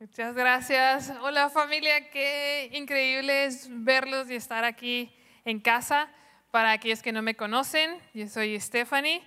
[0.00, 1.12] Muchas gracias.
[1.20, 6.08] Hola familia, qué increíble es verlos y estar aquí en casa.
[6.50, 9.22] Para aquellos que no me conocen, yo soy Stephanie,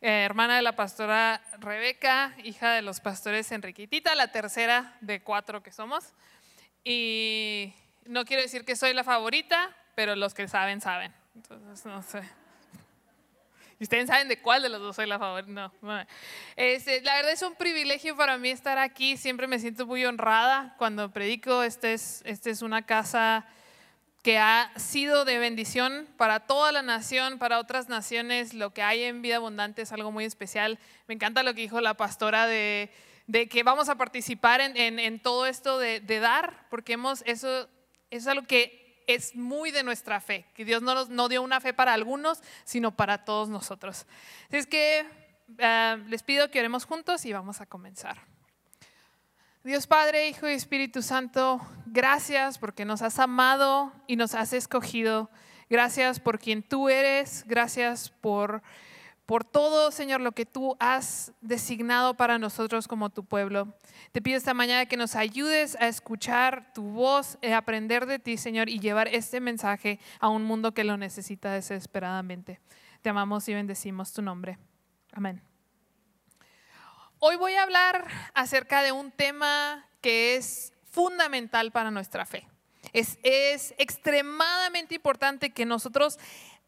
[0.00, 5.62] eh, hermana de la pastora Rebeca, hija de los pastores Enriquitita, la tercera de cuatro
[5.62, 6.12] que somos.
[6.82, 7.72] Y
[8.04, 11.14] no quiero decir que soy la favorita, pero los que saben, saben.
[11.36, 12.22] Entonces, no sé.
[13.78, 15.72] Y ustedes saben de cuál de los dos soy la favorita.
[15.80, 16.06] No.
[16.56, 19.16] Este, la verdad es un privilegio para mí estar aquí.
[19.16, 21.62] Siempre me siento muy honrada cuando predico.
[21.62, 23.46] Esta es, este es una casa
[24.22, 28.54] que ha sido de bendición para toda la nación, para otras naciones.
[28.54, 30.78] Lo que hay en Vida Abundante es algo muy especial.
[31.06, 32.90] Me encanta lo que dijo la pastora de,
[33.28, 37.22] de que vamos a participar en, en, en todo esto de, de, dar, porque hemos,
[37.22, 37.68] eso, eso
[38.10, 41.60] es algo que es muy de nuestra fe, que Dios no, nos, no dio una
[41.60, 44.06] fe para algunos, sino para todos nosotros.
[44.48, 45.06] Así es que
[45.48, 48.18] uh, les pido que oremos juntos y vamos a comenzar.
[49.62, 55.28] Dios Padre, Hijo y Espíritu Santo, gracias porque nos has amado y nos has escogido.
[55.68, 57.44] Gracias por quien tú eres.
[57.48, 58.62] Gracias por
[59.26, 63.74] por todo, Señor, lo que tú has designado para nosotros como tu pueblo.
[64.12, 68.36] Te pido esta mañana que nos ayudes a escuchar tu voz, a aprender de ti,
[68.36, 72.60] Señor, y llevar este mensaje a un mundo que lo necesita desesperadamente.
[73.02, 74.58] Te amamos y bendecimos tu nombre.
[75.12, 75.42] Amén.
[77.18, 82.46] Hoy voy a hablar acerca de un tema que es fundamental para nuestra fe.
[82.92, 86.18] Es, es extremadamente importante que nosotros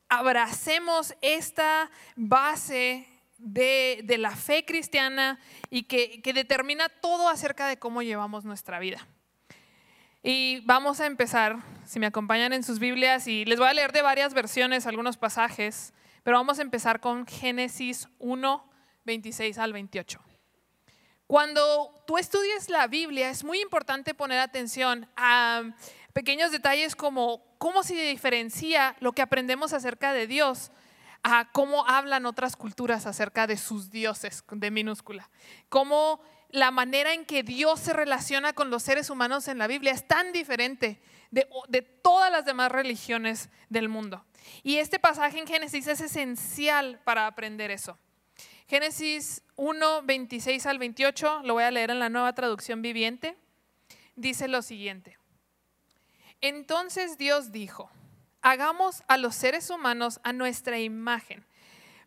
[0.09, 3.07] abracemos esta base
[3.39, 5.39] de, de la fe cristiana
[5.71, 9.07] y que, que determina todo acerca de cómo llevamos nuestra vida.
[10.23, 13.93] Y vamos a empezar, si me acompañan en sus Biblias, y les voy a leer
[13.93, 18.71] de varias versiones algunos pasajes, pero vamos a empezar con Génesis 1,
[19.05, 20.21] 26 al 28.
[21.27, 25.63] Cuando tú estudies la Biblia, es muy importante poner atención a
[26.13, 30.71] pequeños detalles como cómo se diferencia lo que aprendemos acerca de Dios
[31.23, 35.29] a cómo hablan otras culturas acerca de sus dioses, de minúscula.
[35.69, 39.93] Cómo la manera en que Dios se relaciona con los seres humanos en la Biblia
[39.93, 41.01] es tan diferente
[41.31, 44.25] de, todas las demás religiones del mundo.
[44.63, 47.99] Y este pasaje en Génesis es esencial para aprender eso.
[48.67, 53.37] Génesis 1, 26 al 28, lo voy a leer en la nueva traducción viviente,
[54.15, 55.18] dice lo siguiente.
[56.41, 57.91] Entonces Dios dijo,
[58.43, 61.45] hagamos a los seres humanos a nuestra imagen,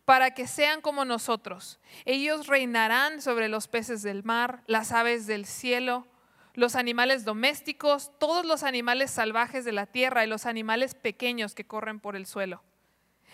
[0.04, 1.78] para que sean como nosotros.
[2.04, 6.06] Ellos reinarán sobre los peces del mar, las aves del cielo,
[6.54, 11.66] los animales domésticos, todos los animales salvajes de la tierra y los animales pequeños que
[11.66, 12.62] corren por el suelo.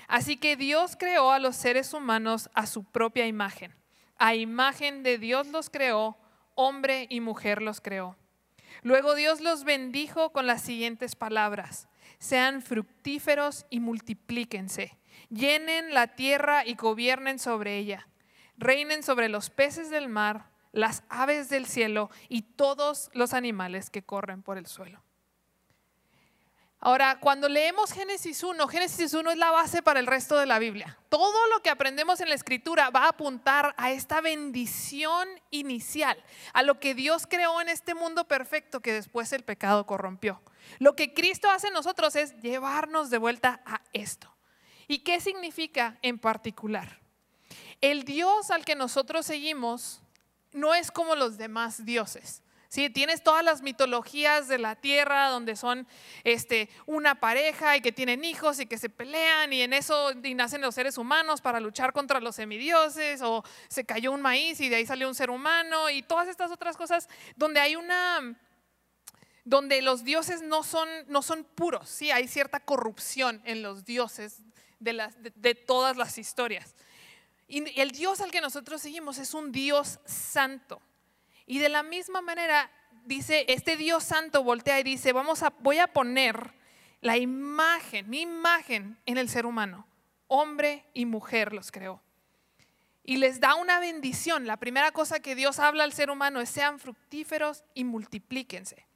[0.07, 3.75] Así que Dios creó a los seres humanos a su propia imagen.
[4.17, 6.17] A imagen de Dios los creó,
[6.55, 8.17] hombre y mujer los creó.
[8.83, 11.89] Luego Dios los bendijo con las siguientes palabras.
[12.19, 14.99] Sean fructíferos y multiplíquense.
[15.31, 18.09] Llenen la tierra y gobiernen sobre ella.
[18.57, 24.03] Reinen sobre los peces del mar, las aves del cielo y todos los animales que
[24.03, 25.03] corren por el suelo.
[26.81, 30.61] Ahora, cuando leemos Génesis 1, Génesis 1 es la base para el resto de la
[30.61, 30.97] Biblia.
[31.09, 36.23] Todo lo que aprendemos en la escritura va a apuntar a esta bendición inicial,
[36.53, 40.41] a lo que Dios creó en este mundo perfecto que después el pecado corrompió.
[40.79, 44.33] Lo que Cristo hace en nosotros es llevarnos de vuelta a esto.
[44.87, 47.01] ¿Y qué significa en particular?
[47.81, 50.01] El Dios al que nosotros seguimos
[50.53, 52.43] no es como los demás dioses.
[52.69, 52.91] ¿Sí?
[52.91, 55.87] Tienes todas las mitologías de la tierra donde son
[56.25, 60.61] este, una pareja y que tienen hijos y que se pelean y en eso nacen
[60.61, 64.77] los seres humanos para luchar contra los semidioses o se cayó un maíz y de
[64.77, 68.37] ahí salió un ser humano y todas estas otras cosas donde hay una
[69.45, 72.11] donde los dioses no son, no son puros, ¿sí?
[72.11, 74.43] hay cierta corrupción en los dioses
[74.79, 76.75] de, las, de todas las historias.
[77.49, 80.83] Y el Dios al que nosotros seguimos es un Dios santo.
[81.49, 82.71] Y de la misma manera,
[83.07, 86.53] dice, este Dios santo voltea y dice, vamos a, voy a poner
[87.01, 89.89] la imagen, mi imagen en el ser humano.
[90.27, 92.03] Hombre y mujer los creó.
[93.03, 94.47] Y les da una bendición.
[94.47, 98.87] La primera cosa que Dios habla al ser humano es sean fructíferos y multiplíquense.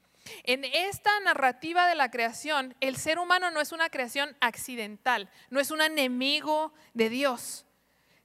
[0.43, 5.59] En esta narrativa de la creación, el ser humano no es una creación accidental, no
[5.59, 7.65] es un enemigo de Dios,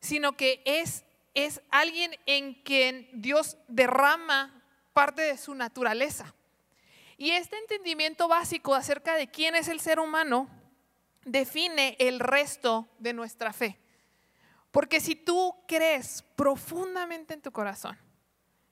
[0.02, 1.06] sino que es
[1.38, 6.34] es alguien en quien Dios derrama parte de su naturaleza.
[7.16, 10.50] Y este entendimiento básico acerca de quién es el ser humano
[11.26, 13.78] define el resto de nuestra fe.
[14.72, 17.96] Porque si tú crees profundamente en tu corazón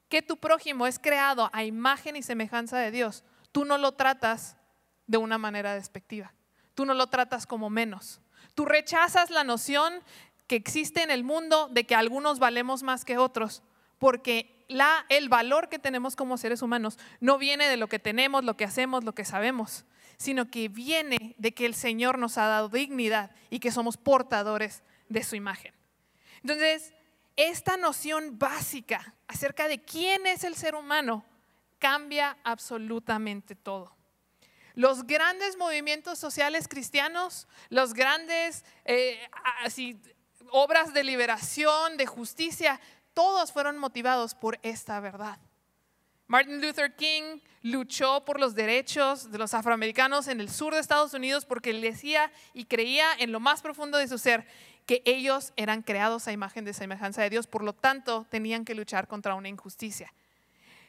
[0.09, 4.57] que tu prójimo es creado a imagen y semejanza de Dios, tú no lo tratas
[5.05, 6.33] de una manera despectiva.
[6.73, 8.21] Tú no lo tratas como menos.
[8.55, 10.01] Tú rechazas la noción
[10.47, 13.63] que existe en el mundo de que algunos valemos más que otros,
[13.97, 18.43] porque la, el valor que tenemos como seres humanos no viene de lo que tenemos,
[18.43, 19.85] lo que hacemos, lo que sabemos,
[20.17, 24.83] sino que viene de que el Señor nos ha dado dignidad y que somos portadores
[25.09, 25.73] de su imagen.
[26.41, 26.93] Entonces,
[27.35, 31.25] esta noción básica acerca de quién es el ser humano
[31.79, 33.95] cambia absolutamente todo.
[34.73, 39.19] Los grandes movimientos sociales cristianos, los grandes eh,
[40.51, 42.79] obras de liberación, de justicia,
[43.13, 45.39] todos fueron motivados por esta verdad.
[46.27, 51.13] Martin Luther King luchó por los derechos de los afroamericanos en el sur de Estados
[51.13, 54.47] Unidos porque él decía y creía en lo más profundo de su ser
[54.85, 58.75] que ellos eran creados a imagen de semejanza de Dios, por lo tanto tenían que
[58.75, 60.13] luchar contra una injusticia.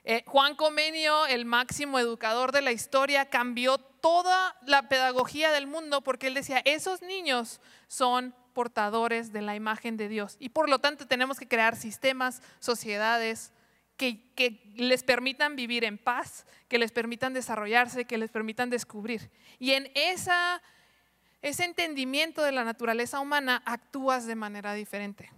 [0.05, 6.01] Eh, Juan Comenio, el máximo educador de la historia, cambió toda la pedagogía del mundo
[6.03, 10.79] porque él decía, esos niños son portadores de la imagen de Dios y por lo
[10.79, 13.53] tanto tenemos que crear sistemas, sociedades,
[13.99, 19.31] que, les permitan vivir en paz, que les permitan desarrollarse, que les permitan descubrir.
[19.59, 25.31] Y en ese entendimiento de la naturaleza humana actúas de manera diferente.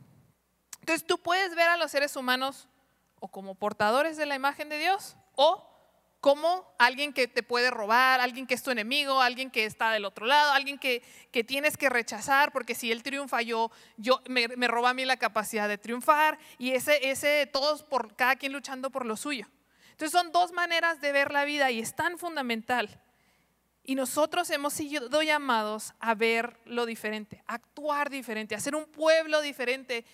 [0.79, 2.69] Entonces tú puedes ver a los seres humanos
[3.19, 5.68] o como portadores de la imagen de Dios o
[6.21, 10.05] como alguien que te puede robar, alguien que es tu enemigo, alguien que está del
[10.05, 11.03] otro lado, alguien que,
[11.47, 15.17] tienes que rechazar, porque si él triunfa, yo, yo me, me, roba a mí la
[15.17, 19.47] capacidad de triunfar, y ese, ese, todos por cada quien luchando por lo suyo.
[19.91, 23.01] Entonces son dos maneras de ver la vida y es tan fundamental
[23.89, 29.41] y nosotros hemos sido llamados a ver lo diferente, actuar diferente, a ser un pueblo
[29.41, 30.05] diferente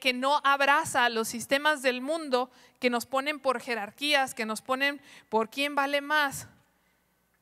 [0.00, 5.00] que, no abraza los sistemas del mundo que nos ponen por jerarquías, que nos ponen
[5.28, 6.48] por quién vale más,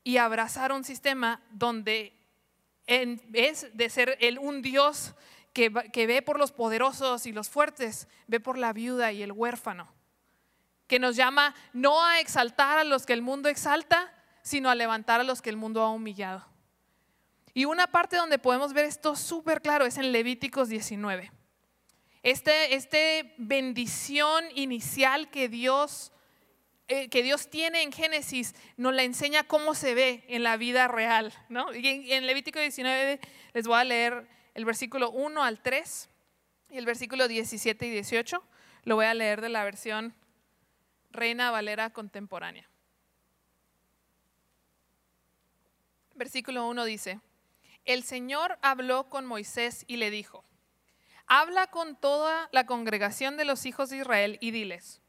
[0.05, 2.13] y abrazar un sistema donde
[2.87, 5.15] en de ser el, un Dios
[5.53, 9.33] que, que ve por los poderosos y los fuertes, ve por la viuda y el
[9.33, 9.93] huérfano,
[10.87, 14.13] que nos llama no a exaltar a los que el mundo exalta,
[14.43, 16.47] sino a levantar a los que el mundo ha humillado.
[17.53, 21.33] Y una parte donde podemos ver esto súper claro es en Levíticos 19.
[22.27, 26.11] Este, este bendición inicial que Dios,
[26.89, 30.89] eh, que Dios tiene en Génesis nos la enseña cómo se ve en la vida
[30.89, 31.33] real.
[31.75, 33.21] Y en, en Levítico 19
[33.53, 36.09] les voy a leer el versículo 1 al 3
[36.71, 38.43] y el versículo 17 y 18.
[38.83, 40.13] Lo voy a leer de la versión
[41.13, 42.69] Reina Valera contemporánea.
[46.17, 47.21] versículo 1 dice,
[47.85, 50.46] el Señor habló con Moisés y le dijo,
[51.27, 55.01] habla con toda la congregación de los hijos de Israel y diles,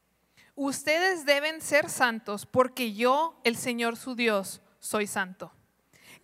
[0.54, 5.52] ustedes deben ser santos porque yo, el Señor su Dios, soy santo.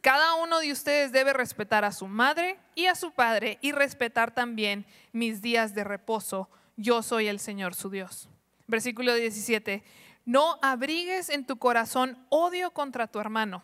[0.01, 4.35] Cada uno de ustedes debe respetar a su madre y a su padre y respetar
[4.35, 6.51] también mis días de reposo.
[6.77, 8.29] Yo soy el Señor su Dios.
[8.67, 9.83] Versículo 17.
[10.27, 13.63] No abrigues en tu corazón odio contra tu hermano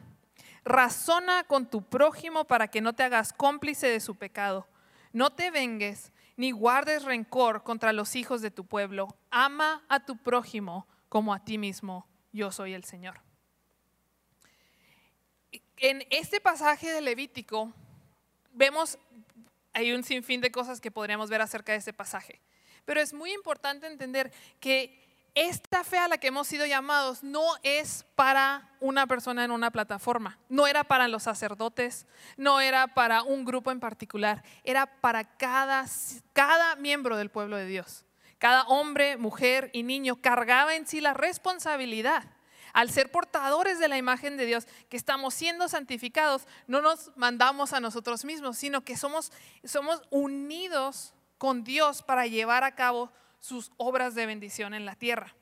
[0.65, 4.67] Razona con tu prójimo para que no te hagas cómplice de su pecado.
[5.13, 9.15] No te vengues ni guardes rencor contra los hijos de tu pueblo.
[9.31, 12.09] Ama a tu prójimo como a ti mismo.
[12.33, 13.21] Yo soy el Señor.
[15.77, 17.75] En este pasaje de Levítico
[18.53, 18.99] vemos,
[19.75, 22.41] hay un sinfín de cosas que podríamos ver acerca de este pasaje,
[22.87, 27.45] pero es muy importante entender que esta fe a la que hemos sido llamados no
[27.63, 32.07] es para una persona en una plataforma, no era para los sacerdotes,
[32.37, 35.87] no era para un grupo en particular, era para cada,
[36.33, 38.05] cada miembro del pueblo de Dios.
[38.39, 42.25] Cada hombre, mujer y niño cargaba en sí la responsabilidad.
[42.73, 47.73] Al ser portadores de la imagen de Dios, que estamos siendo santificados, no nos mandamos
[47.73, 49.33] a nosotros mismos, sino que somos,
[49.65, 55.35] somos unidos con Dios para llevar a cabo sus obras de bendición en la tierra.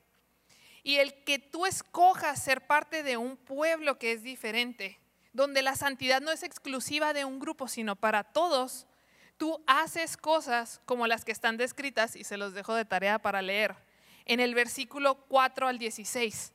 [0.83, 4.99] Y el que tú escojas ser parte de un pueblo que es diferente,
[5.33, 8.87] donde la santidad no es exclusiva de un grupo, sino para todos,
[9.37, 13.43] tú haces cosas como las que están descritas, y se los dejo de tarea para
[13.43, 13.77] leer,
[14.25, 16.53] en el versículo 4 al 16,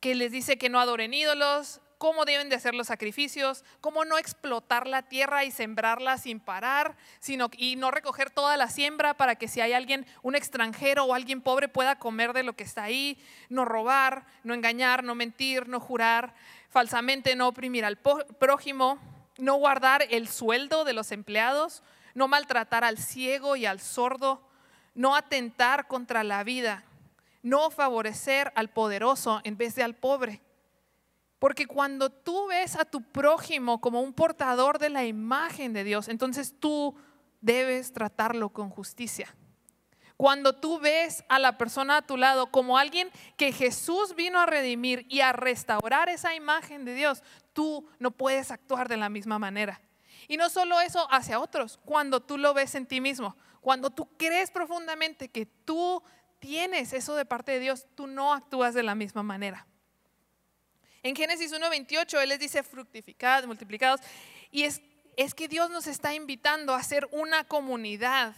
[0.00, 4.18] que les dice que no adoren ídolos, cómo deben de hacer los sacrificios, cómo no
[4.18, 9.36] explotar la tierra y sembrarla sin parar, sino y no recoger toda la siembra para
[9.36, 12.84] que si hay alguien, un extranjero o alguien pobre pueda comer de lo que está
[12.84, 16.34] ahí, no robar, no engañar, no mentir, no jurar
[16.68, 18.98] falsamente, no oprimir al prójimo,
[19.38, 21.82] no guardar el sueldo de los empleados,
[22.14, 24.42] no maltratar al ciego y al sordo,
[24.94, 26.84] no atentar contra la vida
[27.46, 30.40] no favorecer al poderoso en vez de al pobre.
[31.38, 36.08] Porque cuando tú ves a tu prójimo como un portador de la imagen de Dios,
[36.08, 36.94] entonces tú
[37.40, 39.34] debes tratarlo con justicia.
[40.16, 44.46] Cuando tú ves a la persona a tu lado como alguien que Jesús vino a
[44.46, 49.38] redimir y a restaurar esa imagen de Dios, tú no puedes actuar de la misma
[49.38, 49.80] manera.
[50.26, 54.08] Y no solo eso hacia otros, cuando tú lo ves en ti mismo, cuando tú
[54.16, 56.02] crees profundamente que tú
[56.38, 59.66] tienes eso de parte de Dios, tú no actúas de la misma manera.
[61.06, 64.00] En Génesis 1.28 Él les dice fructificados, multiplicados,
[64.50, 64.82] y es,
[65.16, 68.34] es que Dios nos está invitando a ser una comunidad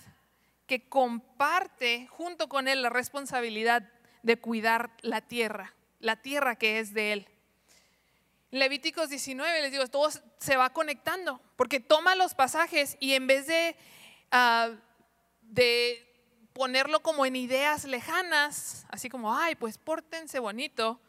[0.67, 3.91] que comparte junto con Él la responsabilidad
[4.23, 7.29] de cuidar la tierra, la tierra que es de Él.
[8.51, 13.47] Levíticos 19, les digo, todo se va conectando, porque toma los pasajes y en vez
[13.47, 13.77] de,
[14.31, 14.73] ah,
[15.41, 16.07] de
[16.53, 21.01] ponerlo como en ideas lejanas, así como, ay, pues pórtense bonito,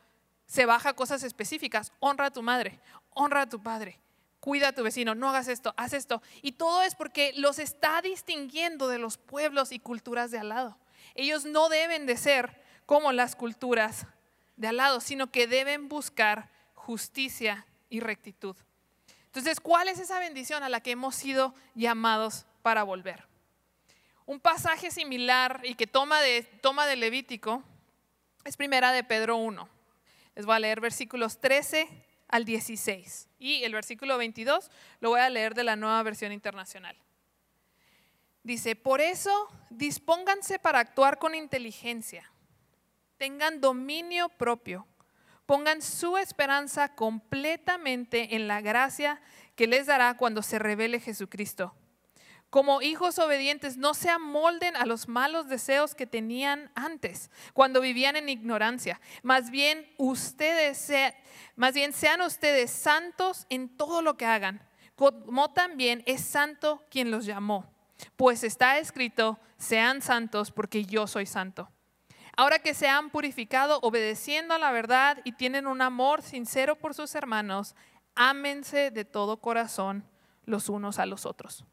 [0.49, 1.93] se baja cosas específicas.
[1.99, 2.79] Honra a tu madre,
[3.11, 3.99] honra a tu padre,
[4.39, 6.23] cuida a tu vecino, no hagas esto, haz esto.
[6.41, 10.77] Y todo es porque los está distinguiendo de los pueblos y culturas de al lado.
[11.13, 14.07] Ellos no deben de ser como las culturas
[14.57, 18.55] de al lado, sino que deben buscar justicia y rectitud.
[19.25, 23.27] Entonces, ¿cuál es esa bendición a la que hemos sido llamados para volver?
[24.25, 27.63] Un pasaje similar y que toma de, toma de Levítico
[28.43, 29.78] es primera de Pedro 1.
[30.36, 31.88] Les voy a leer versículos 13
[32.27, 33.29] al 16.
[33.39, 34.69] Y el versículo 22
[35.00, 36.95] lo voy a leer de la nueva versión internacional.
[38.43, 42.31] Dice, por eso dispónganse para actuar con inteligencia,
[43.17, 44.88] tengan dominio propio,
[45.45, 49.21] pongan su esperanza completamente en la gracia
[49.55, 51.75] que les dará cuando se revele Jesucristo
[52.49, 58.15] como hijos obedientes, no se amolden a los malos deseos que tenían antes, cuando vivían
[58.15, 58.99] en ignorancia.
[59.21, 60.91] Más bien, ustedes
[61.55, 67.11] más bien sean ustedes santos en todo lo que hagan, como también es santo quien
[67.11, 67.65] los llamó.
[68.15, 71.69] Pues está escrito, sean santos porque yo soy santo.
[72.35, 76.93] Ahora que se han purificado obedeciendo a la verdad y tienen un amor sincero por
[76.93, 77.75] sus hermanos,
[78.15, 80.05] ámense de todo corazón
[80.45, 81.65] los unos a los otros.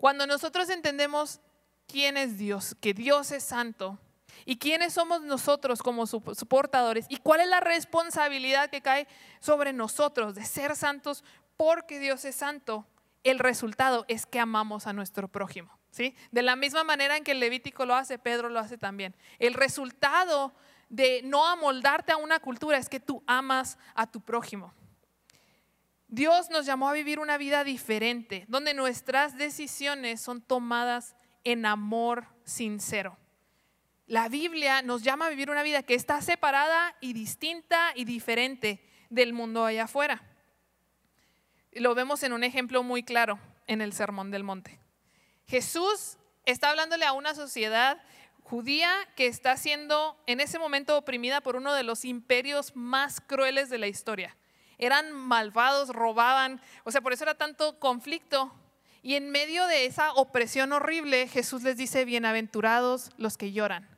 [0.00, 1.40] Cuando nosotros entendemos
[1.86, 3.98] quién es Dios, que Dios es santo,
[4.46, 9.06] y quiénes somos nosotros como sus portadores, y cuál es la responsabilidad que cae
[9.40, 11.22] sobre nosotros de ser santos
[11.58, 12.86] porque Dios es santo,
[13.24, 15.78] el resultado es que amamos a nuestro prójimo.
[15.90, 16.16] ¿sí?
[16.30, 19.14] De la misma manera en que el Levítico lo hace, Pedro lo hace también.
[19.38, 20.54] El resultado
[20.88, 24.72] de no amoldarte a una cultura es que tú amas a tu prójimo.
[26.10, 31.14] Dios nos llamó a vivir una vida diferente, donde nuestras decisiones son tomadas
[31.44, 33.16] en amor sincero.
[34.08, 38.84] La Biblia nos llama a vivir una vida que está separada y distinta y diferente
[39.08, 40.20] del mundo allá afuera.
[41.70, 43.38] Lo vemos en un ejemplo muy claro
[43.68, 44.80] en el Sermón del Monte.
[45.46, 48.02] Jesús está hablándole a una sociedad
[48.42, 53.70] judía que está siendo en ese momento oprimida por uno de los imperios más crueles
[53.70, 54.36] de la historia
[54.80, 58.52] eran malvados, robaban, o sea, por eso era tanto conflicto.
[59.02, 63.88] Y en medio de esa opresión horrible, Jesús les dice, bienaventurados los que lloran,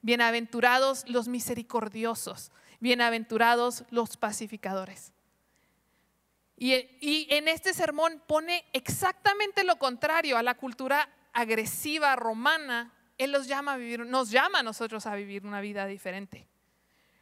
[0.00, 2.50] bienaventurados los misericordiosos,
[2.80, 5.12] bienaventurados los pacificadores.
[6.56, 12.92] Y, en este sermón pone exactamente lo contrario a la cultura agresiva romana.
[13.18, 16.46] Él nos llama a nosotros a vivir una vida diferente.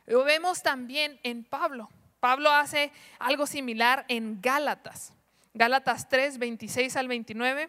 [0.05, 1.89] Lo vemos también en Pablo.
[2.21, 5.13] Pablo hace algo similar en Gálatas.
[5.55, 7.69] Gálatas 3, 26 al 29.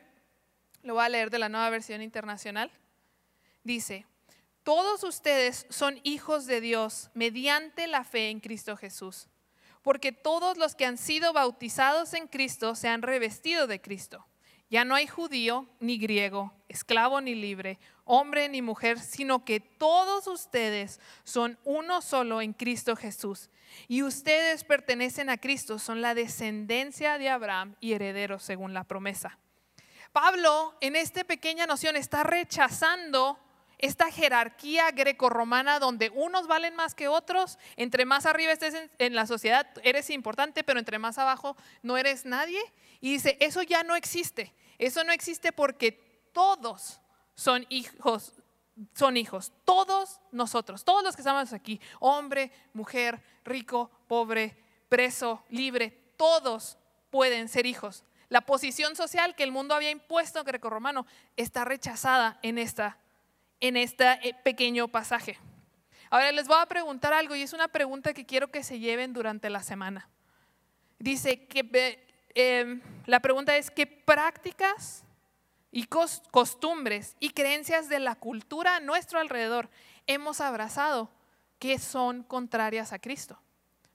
[0.84, 2.72] Lo voy a leer de la nueva versión internacional.
[3.64, 4.06] Dice,
[4.64, 9.28] todos ustedes son hijos de Dios mediante la fe en Cristo Jesús,
[9.82, 14.26] porque todos los que han sido bautizados en Cristo se han revestido de Cristo.
[14.72, 20.28] Ya no hay judío ni griego, esclavo ni libre, hombre ni mujer, sino que todos
[20.28, 23.50] ustedes son uno solo en Cristo Jesús.
[23.90, 29.38] Y ustedes pertenecen a Cristo, son la descendencia de Abraham y herederos según la promesa.
[30.14, 33.38] Pablo en esta pequeña noción está rechazando
[33.82, 39.26] esta jerarquía grecorromana donde unos valen más que otros, entre más arriba estés en, la
[39.28, 42.62] sociedad eres importante, pero entre más abajo no eres nadie.
[43.00, 44.54] Y dice, eso ya no existe.
[44.78, 47.02] Eso no existe porque todos
[47.36, 48.34] son hijos,
[48.94, 54.58] son hijos, todos nosotros, todos los que estamos aquí, hombre, mujer, rico, pobre,
[54.90, 56.78] preso, libre, todos
[57.10, 58.04] pueden ser hijos.
[58.30, 62.98] La posición social que el mundo había impuesto greco-romano está rechazada en, esta,
[63.62, 65.38] en este pequeño pasaje.
[66.10, 69.14] Ahora les voy a preguntar algo y es una pregunta que quiero que se lleven
[69.14, 70.10] durante la semana.
[71.00, 75.06] Dice que em, la pregunta es, ¿qué prácticas
[75.72, 79.70] y costumbres y creencias de la cultura a nuestro alrededor
[80.06, 81.10] hemos abrazado
[81.60, 83.40] que son contrarias a Cristo?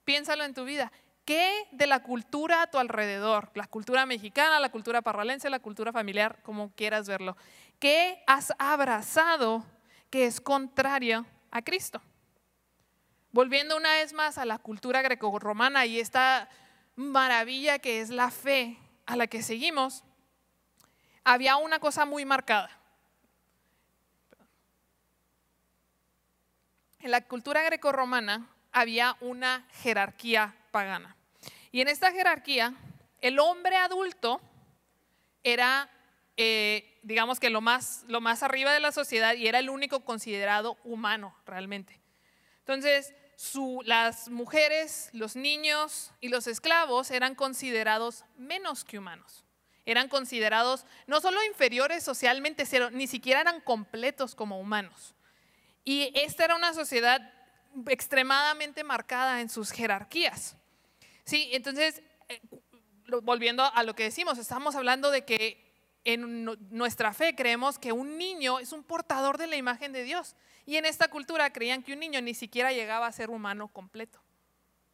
[0.04, 0.90] Piénsalo en tu vida.
[1.26, 5.92] ¿Qué de la cultura a tu alrededor, la cultura mexicana, la cultura parralense, la cultura
[5.92, 7.36] familiar, como quieras verlo,
[7.78, 9.64] qué has abrazado
[10.10, 12.00] que es contrario a Cristo?
[13.32, 16.48] Volviendo una vez más a la cultura grecorromana y esta
[16.94, 20.04] maravilla que es la fe a la que seguimos,
[21.24, 22.70] había una cosa muy marcada.
[27.00, 31.16] En la cultura grecorromana había una jerarquía pagana.
[31.72, 32.74] Y en esta jerarquía,
[33.20, 34.40] el hombre adulto
[35.42, 35.88] era,
[36.36, 40.04] eh, digamos que lo más, lo más arriba de la sociedad y era el único
[40.04, 42.00] considerado humano realmente.
[42.58, 43.14] Entonces,
[43.84, 49.44] las mujeres, los niños y los esclavos eran considerados menos que humanos.
[49.84, 55.14] Eran considerados no solo inferiores socialmente, ni siquiera eran completos como humanos.
[55.84, 57.32] Y esta era una sociedad
[57.86, 60.56] extremadamente marcada en sus jerarquías.
[61.22, 62.40] Sí, entonces, eh,
[63.22, 65.65] volviendo a lo que decimos, estamos hablando de que
[66.06, 70.36] en nuestra fe creemos que un niño es un portador de la imagen de Dios.
[70.64, 74.20] Y en esta cultura creían que un niño ni siquiera llegaba a ser humano completo.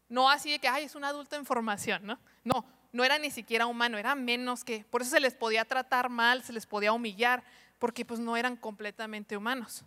[0.08, 2.18] No así de que, ay, es un adulto en formación, ¿no?
[2.44, 4.86] No, no era ni siquiera humano, era menos que.
[4.90, 7.44] Por eso se les podía tratar mal, se les podía humillar,
[7.78, 9.84] porque pues no eran completamente humanos.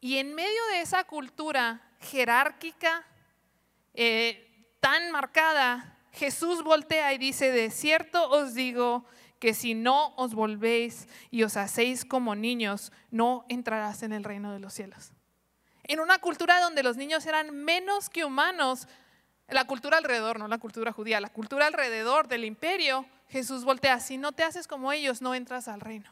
[0.00, 3.06] Y en medio de esa cultura jerárquica
[3.92, 9.04] eh, tan marcada, Jesús voltea y dice, de cierto os digo
[9.40, 14.52] que si no os volvéis y os hacéis como niños, no entrarás en el reino
[14.52, 15.12] de los cielos.
[15.84, 18.86] En una cultura donde los niños eran menos que humanos,
[19.48, 24.18] la cultura alrededor, no la cultura judía, la cultura alrededor del imperio, Jesús voltea, si
[24.18, 26.10] no te haces como ellos, no entras al reino.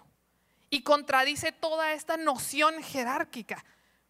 [0.71, 3.65] Y contradice toda esta noción jerárquica.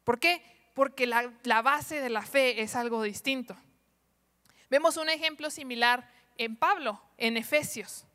[0.04, 0.42] ¿Por qué?
[0.74, 3.57] Porque la, base de la fe es algo distinto.
[4.70, 8.07] Vemos un ejemplo similar en Pablo, en Efesios.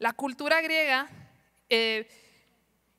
[0.00, 1.10] La cultura griega,
[1.68, 2.08] eh,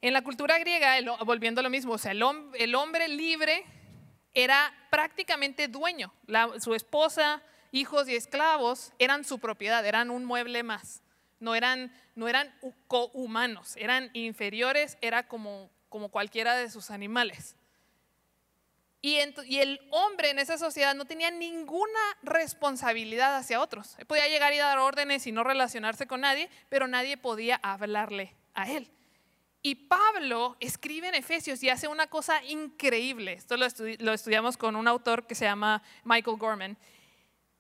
[0.02, 3.66] en la cultura griega, volviendo a lo mismo, o sea, el, hombre libre
[4.36, 6.14] era prácticamente dueño.
[6.60, 11.02] su esposa, hijos y esclavos eran su propiedad, eran un mueble más.
[11.40, 12.54] No eran, no eran
[13.14, 17.56] humanos, eran inferiores, era como, como cualquiera de sus animales.
[19.04, 23.98] Y, el hombre en esa sociedad no tenía ninguna responsabilidad hacia otros.
[24.08, 28.70] podía llegar y dar órdenes y no relacionarse con nadie, pero nadie podía hablarle a
[28.70, 28.92] él.
[29.64, 33.34] Y Pablo escribe en Efesios y hace una cosa increíble.
[33.34, 36.78] Esto lo, estudiamos con un autor que se llama Michael Gorman.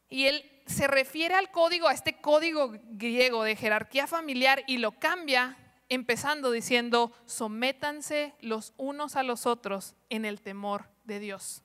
[0.09, 4.93] Y él se refiere al código, a este código griego de jerarquía familiar y lo
[4.99, 5.57] cambia
[5.91, 11.63] empezando diciendo, sométanse los unos a los otros en el temor de Dios.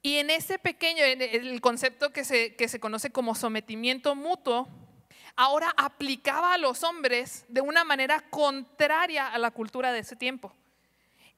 [0.00, 4.66] Y en ese pequeño, el concepto que se, que se conoce como sometimiento mutuo,
[5.36, 10.54] ahora aplicaba a los hombres de una manera contraria a la cultura de ese tiempo.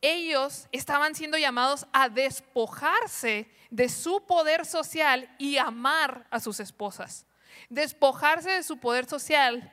[0.00, 7.26] Ellos estaban siendo llamados a despojarse de su poder social y amar a sus esposas.
[7.68, 9.72] Despojarse de su poder social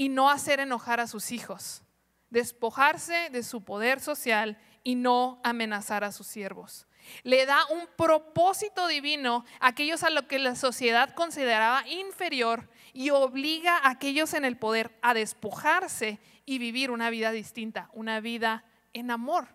[0.00, 1.82] y no hacer enojar a sus hijos.
[2.30, 6.86] Despojarse de su poder social y no amenazar a sus siervos.
[7.22, 13.10] Le da un propósito divino a aquellos a lo que la sociedad consideraba inferior y
[13.10, 18.64] obliga a aquellos en el poder a despojarse y vivir una vida distinta, una vida
[18.94, 19.48] en amor.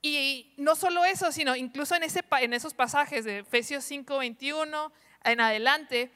[0.00, 4.92] Y no solo eso, sino incluso en, ese, en esos pasajes de Efesios 5, 21
[5.24, 6.12] en adelante,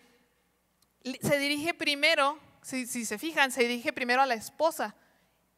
[1.20, 4.96] se dirige primero, si, se fijan, se dirige primero a la esposa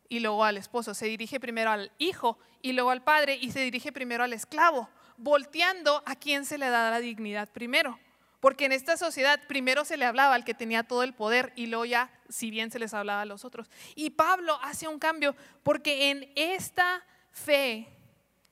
[0.08, 3.60] y luego al esposo, se dirige primero al hijo y luego al padre y se
[3.60, 7.98] dirige primero al esclavo, volteando a quien se le da la dignidad primero.
[8.40, 11.66] Porque en esta sociedad primero se le hablaba al que tenía todo el poder y
[11.66, 13.70] luego ya, si bien se les hablaba a los otros.
[13.94, 17.88] Y Pablo hace un cambio porque en esta fe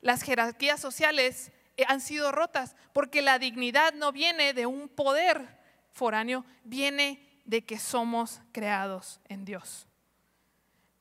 [0.00, 5.58] las jerarquías sociales eh, han sido rotas, porque la dignidad no viene de un poder
[5.92, 9.86] foráneo, viene de que somos creados en Dios.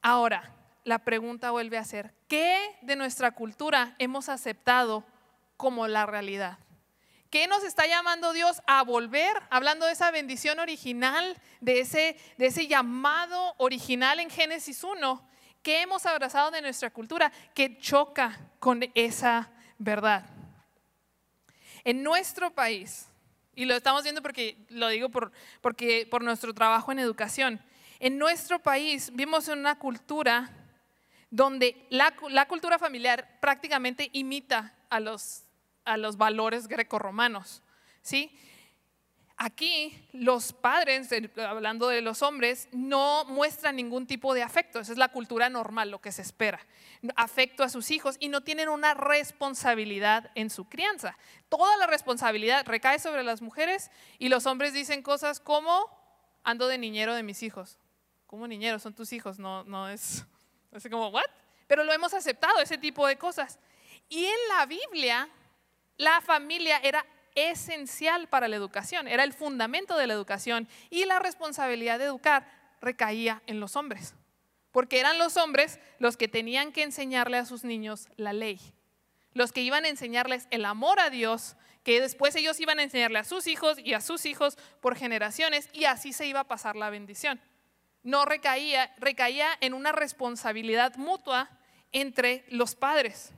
[0.02, 0.54] Ahora,
[0.84, 5.06] la pregunta vuelve a ser, ¿qué de nuestra cultura hemos aceptado
[5.56, 6.60] como la realidad?
[7.30, 9.34] ¿Qué nos está llamando Dios a volver?
[9.50, 15.28] Hablando de esa bendición original, de ese, de ese llamado original en Génesis 1,
[15.64, 19.50] ¿qué hemos abrazado de nuestra cultura que choca con esa
[19.84, 20.26] verdad.
[21.84, 23.08] En nuestro país,
[23.56, 27.62] y lo estamos viendo porque lo digo por, porque, por nuestro trabajo en educación,
[28.00, 30.52] en nuestro país vimos una cultura
[31.30, 35.44] donde la, la cultura familiar prácticamente imita a los,
[35.86, 37.64] a los valores grecorromanos.
[38.02, 38.32] ¿sí?
[39.36, 44.80] Aquí los padres, hablando de los hombres, no muestran ningún tipo de afecto.
[44.80, 46.60] Esa es la cultura normal, lo que se espera.
[47.16, 51.18] Afecto a sus hijos y no tienen una responsabilidad en su crianza.
[51.50, 55.90] Toda la responsabilidad recae sobre las mujeres y los hombres dicen cosas como,
[56.44, 57.80] ando de niñero de mis hijos.
[58.28, 58.78] ¿Cómo niñero?
[58.78, 60.26] Son tus hijos, no, no es,
[60.72, 61.26] es como, ¿what?
[61.68, 63.58] Pero lo hemos aceptado, ese tipo de cosas.
[64.10, 65.28] Y en la Biblia,
[65.98, 71.20] la familia era esencial para la educación, era el fundamento de la educación y la
[71.20, 72.48] responsabilidad de educar
[72.82, 74.16] recaía en los hombres,
[74.72, 78.60] porque eran los hombres los que tenían que enseñarle a sus niños la ley,
[79.34, 83.20] los que iban a enseñarles el amor a Dios, que después ellos iban a enseñarle
[83.20, 86.76] a sus hijos y a sus hijos por generaciones y así se iba a pasar
[86.76, 87.42] la bendición.
[88.04, 91.50] No recaía, recaía en una responsabilidad mutua
[91.92, 93.32] entre los padres.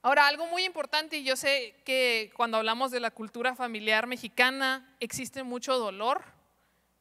[0.00, 4.94] Ahora, algo muy importante, y yo sé que cuando hablamos de la cultura familiar mexicana
[5.00, 6.22] existe mucho dolor,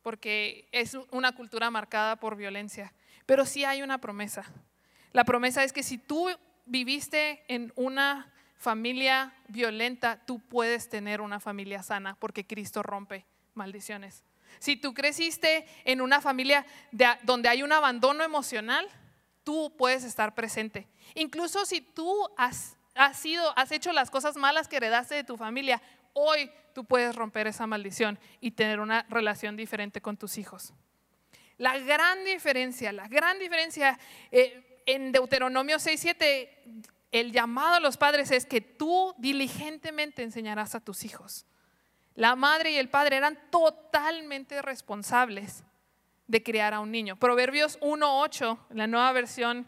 [0.01, 2.93] porque es una cultura marcada por violencia,
[3.25, 4.45] pero sí hay una promesa.
[5.11, 6.27] La promesa es que si tú
[6.65, 14.23] viviste en una familia violenta, tú puedes tener una familia sana, porque Cristo rompe maldiciones.
[14.59, 16.65] Si tú creciste en una familia
[17.23, 18.87] donde hay un abandono emocional,
[19.43, 20.87] tú puedes estar presente.
[21.13, 25.37] Incluso si tú has has, sido, has hecho las cosas malas que heredaste de tu
[25.37, 25.81] familia,
[26.13, 30.73] hoy tú puedes romper esa maldición y tener una relación diferente con tus hijos.
[31.57, 33.97] La gran diferencia, la gran diferencia
[34.31, 40.79] eh, en Deuteronomio 6.7, el llamado a los padres es que tú diligentemente enseñarás a
[40.79, 41.45] tus hijos.
[42.15, 45.63] La madre y el padre eran totalmente responsables
[46.27, 47.15] de criar a un niño.
[47.15, 49.67] Proverbios 1.8, la nueva versión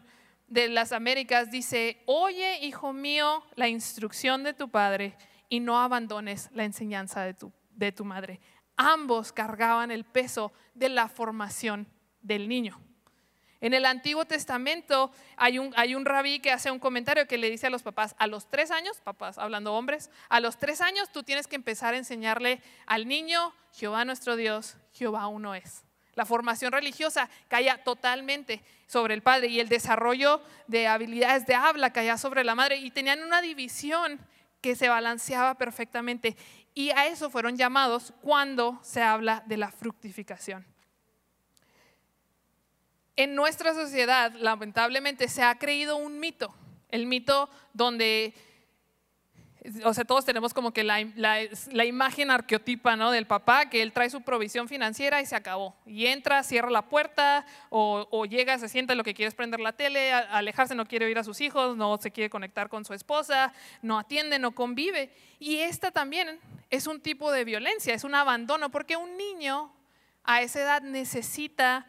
[0.50, 5.16] de las Américas dice, oye, hijo mío, la instrucción de tu padre
[5.48, 8.40] y no abandones la enseñanza de tu, de tu madre.
[8.76, 11.86] Ambos cargaban el peso de la formación
[12.20, 12.80] del niño.
[13.60, 17.50] En el Antiguo Testamento hay un, hay un rabí que hace un comentario que le
[17.50, 21.10] dice a los papás, a los tres años, papás hablando hombres, a los tres años
[21.12, 25.84] tú tienes que empezar a enseñarle al niño, Jehová nuestro Dios, Jehová uno es.
[26.20, 31.94] La formación religiosa caía totalmente sobre el padre y el desarrollo de habilidades de habla
[31.94, 34.20] caía sobre la madre y tenían una división
[34.60, 36.36] que se balanceaba perfectamente.
[36.74, 40.66] Y a eso fueron llamados cuando se habla de la fructificación.
[43.16, 46.54] En nuestra sociedad, lamentablemente, se ha creído un mito,
[46.90, 48.34] el mito donde
[49.84, 51.00] o sea, todos tenemos como que la,
[51.84, 53.10] imagen arqueotipa ¿no?
[53.10, 55.76] del papá, que él trae su provisión financiera y se acabó.
[55.86, 59.72] Y entra, cierra la puerta, o, llega, se sienta, lo que quiere es prender la
[59.72, 63.52] tele, alejarse, no quiere oír a sus hijos, no se quiere conectar con su esposa,
[63.82, 65.12] no atiende, no convive.
[65.38, 69.72] Y esta también es un tipo de violencia, es un abandono, porque un niño
[70.24, 71.86] a esa edad necesita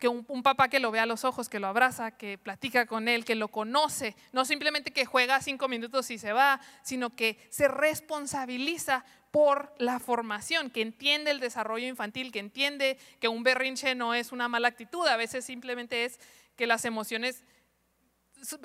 [0.00, 3.06] que un, papá que lo vea a los ojos, que lo abraza, que platica con
[3.06, 7.38] él, que lo conoce, no simplemente que juega cinco minutos y se va, sino que
[7.50, 13.94] se responsabiliza por la formación, que entiende el desarrollo infantil, que entiende que un berrinche
[13.94, 16.18] no es una mala actitud, a veces simplemente es
[16.56, 17.44] que las emociones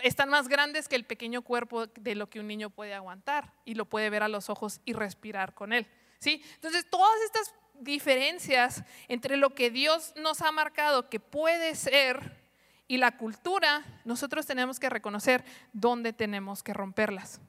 [0.04, 3.76] están más grandes que el pequeño cuerpo de lo que un niño puede aguantar y
[3.76, 5.86] lo puede ver a los ojos y respirar con él.
[6.20, 6.42] ¿sí?
[6.56, 12.44] Entonces, todas estas diferencias entre lo que Dios nos ha marcado que puede ser
[12.88, 17.42] y la cultura, nosotros tenemos que reconocer dónde tenemos que romperlas.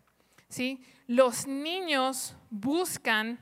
[0.49, 0.83] ¿sí?
[1.07, 3.39] Los niños buscan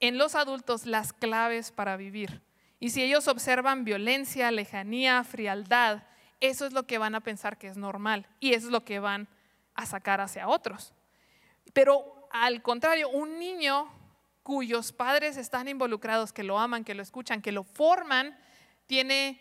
[0.00, 2.42] en los adultos las claves para vivir.
[2.80, 6.04] Y si ellos observan violencia, lejanía, frialdad,
[6.40, 9.00] eso es lo que van a pensar que es normal y eso es lo que
[9.00, 9.28] van
[9.74, 10.92] a sacar hacia otros.
[11.72, 13.90] Pero al contrario, un niño
[14.48, 18.34] cuyos padres están involucrados, que lo aman, que lo escuchan, que lo forman,
[18.86, 19.38] tiene,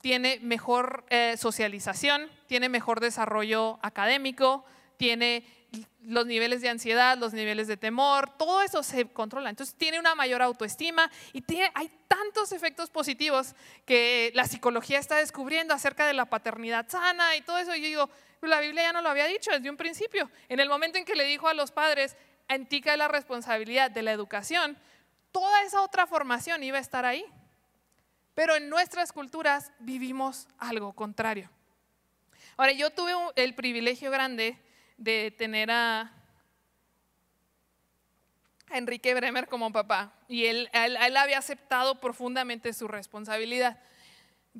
[0.00, 4.64] tiene mejor eh, socialización, tiene mejor desarrollo académico,
[4.96, 5.44] tiene
[6.02, 9.50] los niveles de ansiedad, los niveles de temor, todo eso se controla.
[9.50, 15.16] Entonces tiene una mayor autoestima y tiene, hay tantos efectos positivos que la psicología está
[15.16, 17.74] descubriendo acerca de la paternidad sana y todo eso.
[17.74, 18.10] Y yo digo,
[18.42, 20.30] la Biblia ya no lo había dicho desde un principio.
[20.48, 22.16] En el momento en que le dijo a los padres,
[22.48, 24.76] en ti la responsabilidad de la educación,
[25.32, 27.24] toda esa otra formación iba a estar ahí.
[28.34, 31.50] Pero en nuestras culturas vivimos algo contrario.
[32.56, 34.58] Ahora, yo tuve el privilegio grande
[34.98, 36.12] de tener a,
[38.70, 43.78] Enrique Bremer como papá y él, él, había aceptado profundamente su responsabilidad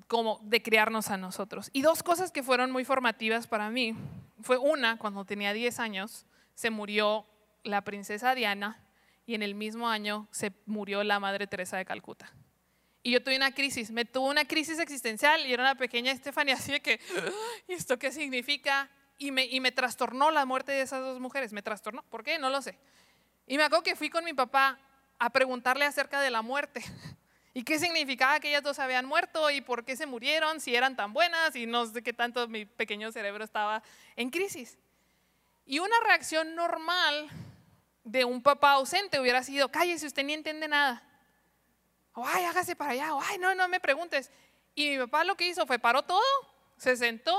[0.07, 1.71] como de criarnos a nosotros.
[1.73, 3.97] Y dos cosas que fueron muy formativas para mí
[4.43, 7.27] fue una, cuando tenía 10 años, se murió
[7.67, 8.83] la princesa Diana
[9.27, 12.33] y en el mismo año se murió la Madre Teresa de Calcuta.
[13.03, 16.55] Y yo tuve una crisis, me tuvo una crisis existencial y era una pequeña Estefania
[16.55, 17.01] así de que,
[17.69, 18.91] ¿y esto qué significa?
[19.19, 22.39] Y me, y me trastornó la muerte de esas dos mujeres, me trastornó, ¿por qué?
[22.39, 22.79] No lo sé.
[23.47, 24.79] Y me acuerdo que fui con mi papá
[25.19, 26.85] a preguntarle acerca de la muerte
[27.55, 30.97] y qué significaba que ellas dos habían muerto y por qué se murieron, si eran
[30.97, 33.83] tan buenas y no sé qué tanto mi pequeño cerebro estaba
[34.17, 34.79] en crisis.
[35.65, 37.31] Y una reacción normal
[38.07, 41.03] de un papá ausente hubiera sido, cállese, usted ni entiende nada.
[42.15, 44.31] Ay, hágase para allá, ay, no, no me preguntes.
[44.77, 46.23] Y mi papá lo que hizo fue paró todo,
[46.77, 47.37] se sentó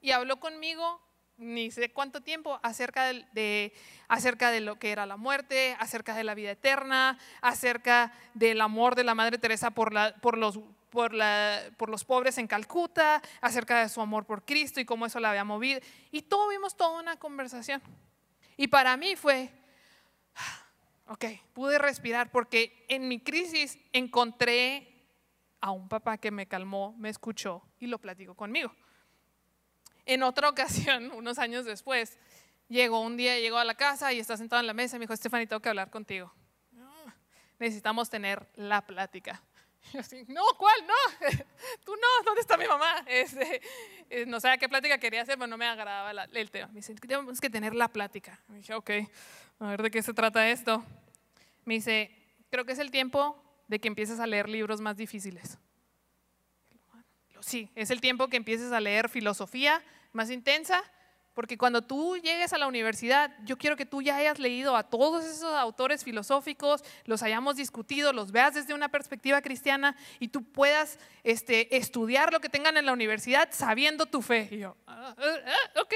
[0.00, 1.00] y habló conmigo
[1.36, 3.72] ni sé cuánto tiempo acerca de,
[4.06, 8.94] acerca de lo que era la muerte, acerca de la vida eterna, acerca del amor
[8.94, 13.20] de la Madre Teresa por, la, por, los, por, la, por los pobres en Calcuta,
[13.40, 15.80] acerca de su amor por Cristo y cómo eso la había movido.
[16.12, 17.82] Y tuvimos toda una conversación.
[18.56, 19.50] Y para mí fue,
[21.06, 24.90] ok, pude respirar porque en mi crisis encontré
[25.60, 28.74] a un papá que me calmó, me escuchó y lo platicó conmigo.
[30.06, 32.18] En otra ocasión, unos años después,
[32.68, 35.04] llegó un día, llegó a la casa y está sentado en la mesa y me
[35.04, 36.32] dijo, Stephanie, tengo que hablar contigo.
[37.58, 39.42] necesitamos tener la plática.
[39.92, 40.74] Yo así, no, ¿cuál?
[40.86, 41.28] No,
[41.84, 43.04] tú no, ¿dónde está mi mamá?
[43.06, 43.60] Este,
[44.10, 46.68] eh, no sabía qué plática quería hacer, pero no me agradaba el tema.
[46.68, 48.40] Me dice, tenemos que tener la plática.
[48.48, 48.90] Me dije, ok,
[49.60, 50.84] a ver de qué se trata esto.
[51.64, 52.10] Me dice,
[52.50, 55.58] creo que es el tiempo de que empieces a leer libros más difíciles
[57.44, 60.82] sí, es el tiempo que empieces a leer filosofía más intensa,
[61.34, 64.84] porque cuando tú llegues a la universidad, yo quiero que tú ya hayas leído a
[64.84, 70.44] todos esos autores filosóficos, los hayamos discutido, los veas desde una perspectiva cristiana y tú
[70.44, 74.48] puedas este, estudiar lo que tengan en la universidad sabiendo tu fe.
[74.50, 75.94] Y yo, ah, ah, ok.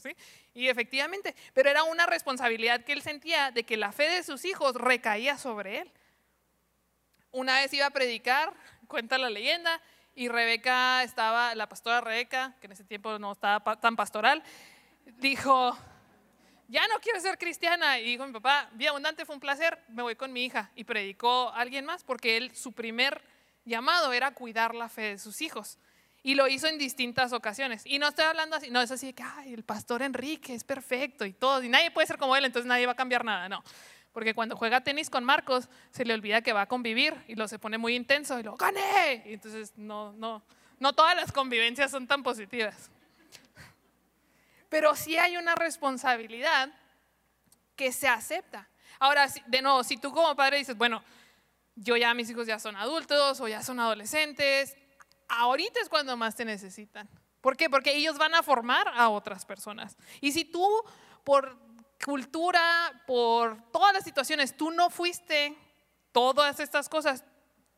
[0.54, 4.44] Y efectivamente, pero era una responsabilidad que él sentía de que la fe de sus
[4.44, 5.92] hijos recaía sobre él.
[7.30, 8.52] Una vez iba a predicar,
[8.88, 9.80] cuenta la leyenda,
[10.18, 14.42] y Rebeca estaba, la pastora Rebeca, que en ese tiempo no estaba tan pastoral,
[15.18, 15.78] dijo,
[16.66, 18.00] ya no quiero ser cristiana.
[18.00, 20.72] Y dijo mi papá, bien abundante, fue un placer, me voy con mi hija.
[20.74, 23.22] Y predicó a alguien más porque él, su primer
[23.64, 25.78] llamado era cuidar la fe de sus hijos.
[26.24, 27.82] Y lo hizo en distintas ocasiones.
[27.86, 31.26] Y no estoy hablando así, no es así que, ay, el pastor Enrique es perfecto
[31.26, 33.62] y todo, y nadie puede ser como él, entonces nadie va a cambiar nada, no.
[34.12, 37.46] Porque cuando juega tenis con Marcos, se le olvida que va a convivir y lo
[37.46, 39.22] se pone muy intenso y lo gané.
[39.26, 40.42] Y entonces no, no,
[40.78, 42.90] no todas las convivencias son tan positivas.
[44.68, 46.70] Pero sí hay una responsabilidad
[47.76, 48.68] que se acepta.
[48.98, 51.02] Ahora, de nuevo, si tú como padre dices, bueno,
[51.76, 54.76] yo ya mis hijos ya son adultos o ya son adolescentes,
[55.28, 57.08] ahorita es cuando más te necesitan.
[57.40, 57.70] ¿Por qué?
[57.70, 59.96] Porque ellos van a formar a otras personas.
[60.20, 60.66] Y si tú
[61.22, 61.56] por
[62.08, 65.54] cultura, por todas las situaciones, tú no fuiste
[66.10, 67.22] todas estas cosas,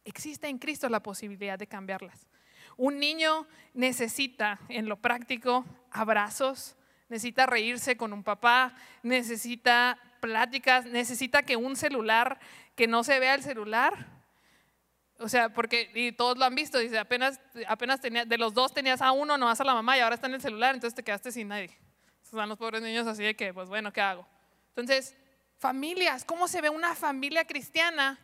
[0.05, 2.29] existe en Cristo la posibilidad de cambiarlas.
[2.77, 6.77] Un niño necesita en lo práctico abrazos,
[7.09, 12.39] necesita reírse con un papá, necesita pláticas, necesita que un celular,
[12.77, 14.07] que no se vea el celular.
[15.19, 19.03] O sea, porque y todos lo han visto, dice, apenas, apenas de los dos tenías
[19.03, 21.03] a uno, no vas a la mamá y ahora está en el celular, entonces te
[21.03, 21.77] quedaste sin nadie.
[22.31, 24.25] Están los pobres niños así de que, pues bueno, ¿qué hago?
[24.69, 25.17] Entonces,
[25.59, 28.21] familias, ¿cómo se ve una familia cristiana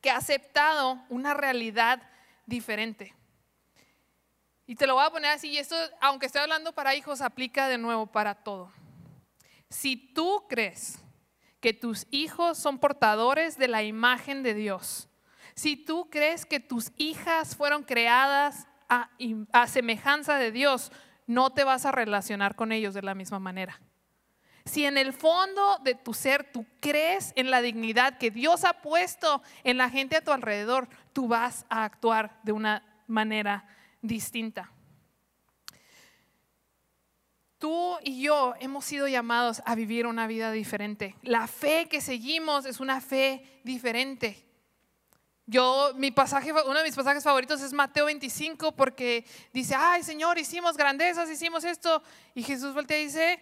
[0.00, 2.00] que ha aceptado una realidad
[2.46, 3.16] diferente?
[4.64, 7.66] Y te lo voy a poner así, y esto, aunque estoy hablando para hijos, aplica
[7.66, 8.72] de nuevo para todo.
[9.70, 11.00] Si tú crees
[11.58, 15.08] que tus hijos son portadores de la imagen de Dios,
[15.56, 19.10] si tú crees que tus hijas fueron creadas a,
[19.50, 20.92] a semejanza de Dios,
[21.26, 23.80] no te vas a relacionar con ellos de la misma manera.
[24.64, 28.82] Si en el fondo de tu ser tú crees en la dignidad que Dios ha
[28.82, 33.64] puesto en la gente a tu alrededor, tú vas a actuar de una manera
[34.02, 34.72] distinta.
[37.58, 41.14] Tú y yo hemos sido llamados a vivir una vida diferente.
[41.22, 44.45] La fe que seguimos es una fe diferente.
[45.48, 50.38] Yo, mi pasaje, uno de mis pasajes favoritos es Mateo 25 porque dice, ay Señor,
[50.38, 52.02] hicimos grandezas, hicimos esto.
[52.34, 53.40] Y Jesús voltea y dice,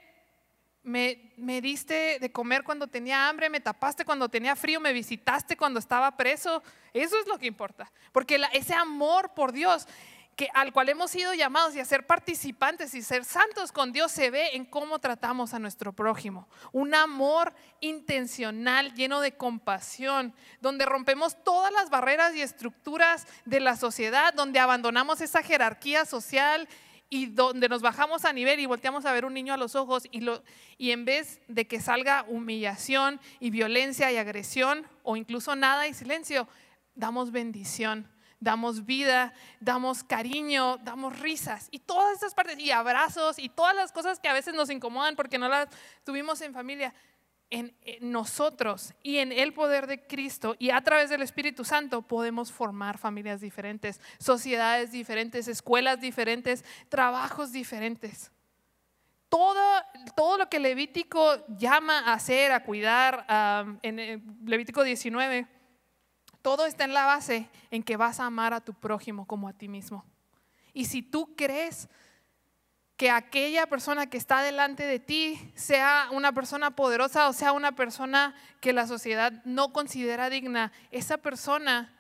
[0.83, 5.57] me, me, diste de comer cuando tenía hambre, me tapaste cuando tenía frío, me visitaste
[5.57, 6.63] cuando estaba preso.
[6.93, 7.91] Eso es lo que importa.
[8.13, 9.89] Porque ese amor por Dios
[10.37, 14.11] que al cual hemos sido llamados y a ser participantes y ser santos con Dios
[14.13, 16.49] se ve en cómo tratamos a nuestro prójimo.
[16.73, 23.77] Un amor intencional, lleno de compasión, donde rompemos todas las barreras y estructuras de la
[23.77, 26.69] sociedad, donde abandonamos esa jerarquía social
[27.09, 30.09] y donde nos bajamos a nivel y volteamos a ver un niño a los ojos
[30.11, 30.43] y, lo,
[30.79, 35.95] y en vez de que salga humillación y violencia y agresión o incluso nada y
[35.95, 36.49] silencio,
[36.95, 38.14] damos bendición
[38.45, 43.91] damos vida, damos cariño, damos risas y todas esas partes y abrazos y todas las
[43.91, 45.69] cosas que a veces nos incomodan porque no las
[46.05, 46.95] tuvimos en familia.
[47.51, 52.51] En, nosotros y en el poder de Cristo y a través del Espíritu Santo podemos
[52.51, 58.33] formar familias diferentes, sociedades diferentes, escuelas diferentes, trabajos diferentes.
[59.29, 59.83] Todo,
[60.17, 63.25] todo lo que Levítico llama a hacer, a cuidar,
[63.83, 65.47] en Levítico 19,
[66.45, 69.55] todo está en la base en que vas a amar a tu prójimo como a
[69.55, 70.05] ti mismo.
[70.75, 71.89] Y si tú crees
[72.99, 77.73] que aquella persona que está delante de ti sea una persona poderosa o sea una
[77.73, 81.99] persona que la sociedad no considera digna, esa persona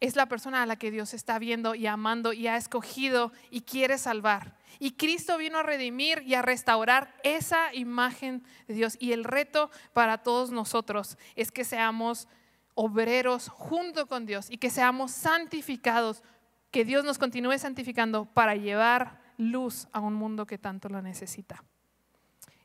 [0.00, 3.60] es la persona a la que Dios está viendo y amando y ha escogido y
[3.60, 4.56] quiere salvar.
[4.80, 8.96] Y Cristo vino a redimir y a restaurar esa imagen de Dios.
[8.98, 12.26] Y el reto para todos nosotros es que seamos
[12.74, 16.22] obreros junto con Dios y que seamos santificados,
[16.70, 21.62] que Dios nos continúe santificando para llevar luz a un mundo que tanto lo necesita.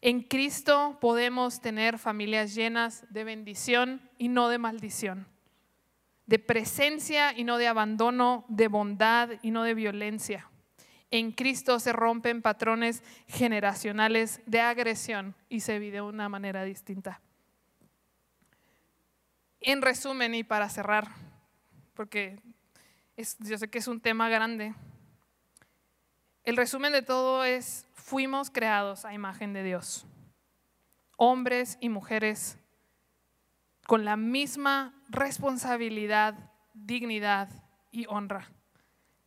[0.02, 5.28] En Cristo podemos tener familias llenas de bendición y no de maldición,
[6.26, 10.50] de presencia y no de abandono, de bondad y no de violencia.
[11.12, 17.20] En Cristo se rompen patrones generacionales de agresión y se vive de una manera distinta.
[19.62, 21.10] En resumen y para cerrar,
[21.94, 22.40] porque
[23.40, 24.74] yo sé que es un tema grande,
[26.44, 30.06] el resumen de todo es, fuimos creados a imagen de Dios,
[31.18, 32.58] hombres y mujeres
[33.86, 36.36] con la misma responsabilidad,
[36.74, 37.50] dignidad
[37.92, 38.50] y honra.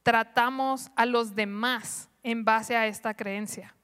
[0.03, 3.75] Tratamos a los demás en base a esta creencia.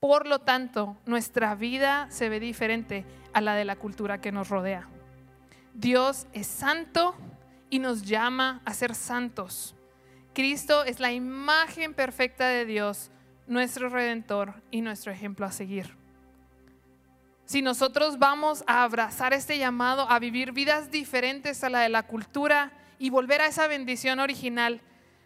[0.00, 4.48] Por lo tanto, nuestra vida se ve diferente a la de la cultura que nos
[4.48, 4.88] rodea.
[5.74, 7.16] Dios es santo
[7.68, 9.74] y nos llama a ser santos.
[10.32, 13.10] Cristo es la imagen perfecta de Dios,
[13.46, 15.96] nuestro redentor y nuestro ejemplo a seguir.
[17.44, 22.04] Si nosotros vamos a abrazar este llamado a vivir vidas diferentes a la de la
[22.04, 24.80] cultura y volver a esa bendición original,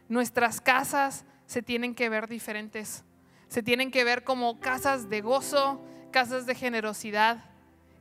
[0.09, 3.05] nuestras casas se tienen que ver diferentes.
[3.49, 5.81] Se tienen que ver como casas de gozo,
[6.11, 7.45] casas de generosidad,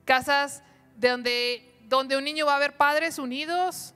[0.03, 0.63] casas
[0.97, 3.93] de donde donde un niño va a ver padres unidos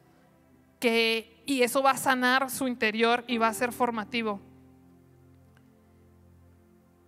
[0.79, 4.39] que, y eso va a sanar su interior y va a ser formativo.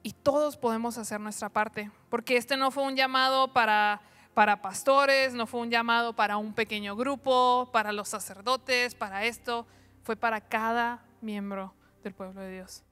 [0.03, 4.01] Y todos podemos hacer nuestra parte, porque este no fue un llamado para,
[4.33, 9.65] para pastores, no fue un llamado para un pequeño grupo, para los sacerdotes, para esto,
[10.03, 12.83] fue para cada miembro del pueblo de Dios.